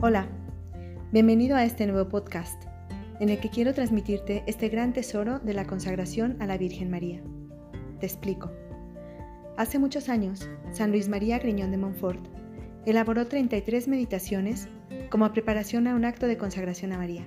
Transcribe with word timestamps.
Hola, 0.00 0.28
bienvenido 1.10 1.56
a 1.56 1.64
este 1.64 1.84
nuevo 1.84 2.08
podcast, 2.08 2.62
en 3.18 3.30
el 3.30 3.40
que 3.40 3.50
quiero 3.50 3.74
transmitirte 3.74 4.44
este 4.46 4.68
gran 4.68 4.92
tesoro 4.92 5.40
de 5.40 5.54
la 5.54 5.66
consagración 5.66 6.36
a 6.40 6.46
la 6.46 6.56
Virgen 6.56 6.88
María. 6.88 7.20
Te 7.98 8.06
explico. 8.06 8.52
Hace 9.56 9.80
muchos 9.80 10.08
años, 10.08 10.48
San 10.70 10.92
Luis 10.92 11.08
María 11.08 11.40
Griñón 11.40 11.72
de 11.72 11.78
Montfort 11.78 12.24
elaboró 12.86 13.26
33 13.26 13.88
meditaciones 13.88 14.68
como 15.10 15.32
preparación 15.32 15.88
a 15.88 15.96
un 15.96 16.04
acto 16.04 16.28
de 16.28 16.38
consagración 16.38 16.92
a 16.92 16.98
María. 16.98 17.26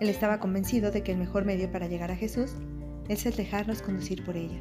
Él 0.00 0.08
estaba 0.08 0.38
convencido 0.38 0.92
de 0.92 1.02
que 1.02 1.10
el 1.10 1.18
mejor 1.18 1.44
medio 1.44 1.72
para 1.72 1.88
llegar 1.88 2.12
a 2.12 2.16
Jesús 2.16 2.54
es 3.08 3.26
el 3.26 3.34
dejarnos 3.34 3.82
conducir 3.82 4.24
por 4.24 4.36
ella. 4.36 4.60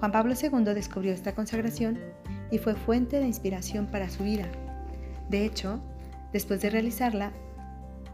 Juan 0.00 0.10
Pablo 0.10 0.34
II 0.34 0.74
descubrió 0.74 1.12
esta 1.12 1.36
consagración 1.36 2.00
y 2.50 2.58
fue 2.58 2.74
fuente 2.74 3.20
de 3.20 3.28
inspiración 3.28 3.86
para 3.92 4.08
su 4.08 4.24
vida 4.24 4.50
de 5.28 5.44
hecho, 5.44 5.80
después 6.32 6.60
de 6.62 6.70
realizarla, 6.70 7.32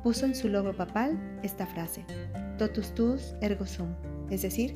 puso 0.03 0.27
en 0.27 0.35
su 0.35 0.49
logo 0.49 0.73
papal 0.73 1.41
esta 1.43 1.67
frase, 1.67 2.05
Totus 2.59 2.95
tuus 2.95 3.35
ergo 3.41 3.67
sum, 3.67 3.89
es 4.31 4.43
decir, 4.43 4.75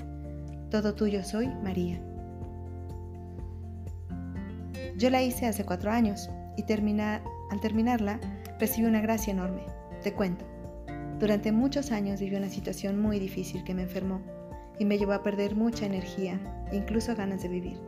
todo 0.70 0.94
tuyo 0.94 1.22
soy 1.24 1.48
María. 1.62 2.00
Yo 4.96 5.10
la 5.10 5.22
hice 5.22 5.46
hace 5.46 5.64
cuatro 5.64 5.90
años 5.90 6.30
y 6.56 6.62
al 6.70 7.60
terminarla 7.60 8.20
recibí 8.58 8.86
una 8.86 9.00
gracia 9.00 9.32
enorme. 9.32 9.62
Te 10.02 10.12
cuento. 10.12 10.44
Durante 11.18 11.52
muchos 11.52 11.92
años 11.92 12.20
viví 12.20 12.36
una 12.36 12.48
situación 12.48 13.00
muy 13.00 13.18
difícil 13.18 13.64
que 13.64 13.74
me 13.74 13.82
enfermó 13.82 14.20
y 14.78 14.84
me 14.84 14.98
llevó 14.98 15.12
a 15.12 15.22
perder 15.22 15.54
mucha 15.54 15.86
energía, 15.86 16.40
incluso 16.72 17.14
ganas 17.14 17.42
de 17.42 17.48
vivir. 17.48 17.78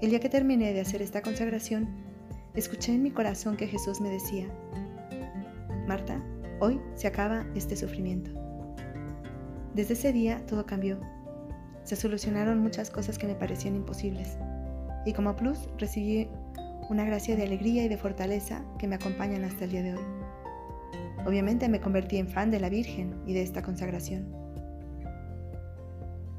El 0.00 0.10
día 0.10 0.20
que 0.20 0.28
terminé 0.28 0.72
de 0.72 0.80
hacer 0.80 1.02
esta 1.02 1.22
consagración, 1.22 1.88
escuché 2.54 2.94
en 2.94 3.02
mi 3.02 3.10
corazón 3.10 3.56
que 3.56 3.66
Jesús 3.66 4.00
me 4.00 4.10
decía, 4.10 4.46
Marta, 5.86 6.22
hoy 6.60 6.80
se 6.94 7.08
acaba 7.08 7.44
este 7.54 7.76
sufrimiento. 7.76 8.30
Desde 9.74 9.94
ese 9.94 10.12
día 10.12 10.44
todo 10.46 10.64
cambió. 10.64 11.00
Se 11.82 11.96
solucionaron 11.96 12.60
muchas 12.60 12.90
cosas 12.90 13.18
que 13.18 13.26
me 13.26 13.34
parecían 13.34 13.74
imposibles. 13.74 14.38
Y 15.04 15.12
como 15.12 15.36
plus 15.36 15.68
recibí 15.78 16.28
una 16.88 17.04
gracia 17.04 17.36
de 17.36 17.42
alegría 17.42 17.84
y 17.84 17.88
de 17.88 17.98
fortaleza 17.98 18.64
que 18.78 18.86
me 18.86 18.94
acompañan 18.94 19.44
hasta 19.44 19.64
el 19.64 19.70
día 19.70 19.82
de 19.82 19.94
hoy. 19.94 20.04
Obviamente 21.26 21.68
me 21.68 21.80
convertí 21.80 22.18
en 22.18 22.28
fan 22.28 22.50
de 22.50 22.60
la 22.60 22.68
Virgen 22.68 23.14
y 23.26 23.32
de 23.34 23.42
esta 23.42 23.62
consagración. 23.62 24.26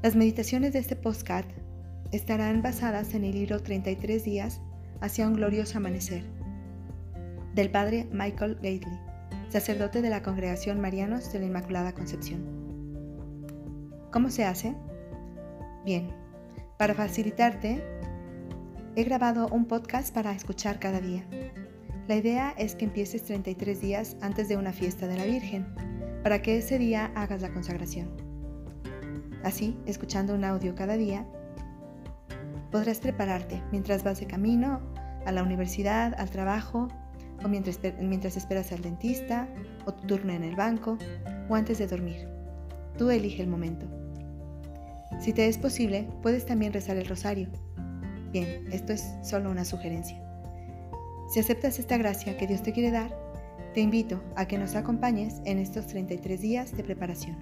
Las 0.02 0.16
meditaciones 0.16 0.72
de 0.72 0.78
este 0.78 0.96
postcat 0.96 1.46
estarán 2.12 2.62
basadas 2.62 3.14
en 3.14 3.24
el 3.24 3.32
libro 3.32 3.60
33 3.60 4.24
días 4.24 4.60
hacia 5.00 5.26
un 5.26 5.34
glorioso 5.34 5.78
amanecer, 5.78 6.24
del 7.54 7.70
padre 7.70 8.08
Michael 8.12 8.56
Gately, 8.56 9.00
sacerdote 9.48 10.02
de 10.02 10.10
la 10.10 10.22
Congregación 10.22 10.80
Marianos 10.80 11.32
de 11.32 11.40
la 11.40 11.46
Inmaculada 11.46 11.94
Concepción. 11.94 12.44
¿Cómo 14.12 14.30
se 14.30 14.44
hace? 14.44 14.74
Bien, 15.84 16.10
para 16.78 16.94
facilitarte, 16.94 17.82
he 18.96 19.04
grabado 19.04 19.48
un 19.48 19.66
podcast 19.66 20.14
para 20.14 20.32
escuchar 20.32 20.78
cada 20.78 21.00
día. 21.00 21.24
La 22.08 22.16
idea 22.16 22.54
es 22.56 22.74
que 22.74 22.84
empieces 22.84 23.24
33 23.24 23.80
días 23.80 24.16
antes 24.20 24.48
de 24.48 24.56
una 24.56 24.72
fiesta 24.72 25.06
de 25.06 25.16
la 25.16 25.24
Virgen, 25.24 25.66
para 26.22 26.42
que 26.42 26.58
ese 26.58 26.78
día 26.78 27.12
hagas 27.14 27.42
la 27.42 27.52
consagración. 27.52 28.10
Así, 29.42 29.78
escuchando 29.86 30.34
un 30.34 30.44
audio 30.44 30.74
cada 30.74 30.96
día, 30.96 31.26
podrás 32.70 33.00
prepararte 33.00 33.62
mientras 33.72 34.04
vas 34.04 34.20
de 34.20 34.26
camino 34.26 34.80
a 35.24 35.32
la 35.32 35.42
universidad, 35.42 36.14
al 36.18 36.30
trabajo, 36.30 36.88
o 37.44 37.48
mientras, 37.48 37.80
mientras 38.00 38.36
esperas 38.36 38.72
al 38.72 38.80
dentista, 38.80 39.48
o 39.84 39.92
tu 39.92 40.06
turno 40.06 40.32
en 40.32 40.44
el 40.44 40.56
banco, 40.56 40.98
o 41.48 41.54
antes 41.54 41.78
de 41.78 41.86
dormir. 41.86 42.28
Tú 42.96 43.10
elige 43.10 43.42
el 43.42 43.48
momento. 43.48 43.86
Si 45.20 45.32
te 45.32 45.48
es 45.48 45.58
posible, 45.58 46.08
puedes 46.22 46.46
también 46.46 46.72
rezar 46.72 46.96
el 46.96 47.06
rosario. 47.06 47.48
Bien, 48.32 48.66
esto 48.72 48.92
es 48.92 49.04
solo 49.22 49.50
una 49.50 49.64
sugerencia. 49.64 50.22
Si 51.28 51.40
aceptas 51.40 51.78
esta 51.78 51.96
gracia 51.96 52.36
que 52.36 52.46
Dios 52.46 52.62
te 52.62 52.72
quiere 52.72 52.90
dar, 52.90 53.10
te 53.74 53.80
invito 53.80 54.22
a 54.36 54.46
que 54.46 54.58
nos 54.58 54.74
acompañes 54.74 55.40
en 55.44 55.58
estos 55.58 55.86
33 55.86 56.40
días 56.40 56.76
de 56.76 56.84
preparación. 56.84 57.36